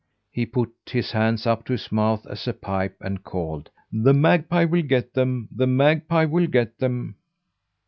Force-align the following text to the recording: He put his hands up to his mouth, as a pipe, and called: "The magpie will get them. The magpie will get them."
He 0.31 0.47
put 0.47 0.71
his 0.87 1.11
hands 1.11 1.45
up 1.45 1.63
to 1.65 1.73
his 1.73 1.91
mouth, 1.91 2.25
as 2.25 2.47
a 2.47 2.53
pipe, 2.55 2.97
and 3.01 3.23
called: 3.23 3.69
"The 3.91 4.15
magpie 4.15 4.65
will 4.65 4.81
get 4.81 5.13
them. 5.13 5.47
The 5.55 5.67
magpie 5.67 6.25
will 6.25 6.47
get 6.47 6.79
them." 6.79 7.17